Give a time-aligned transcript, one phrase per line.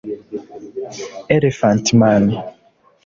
[1.35, 2.23] Elephant Man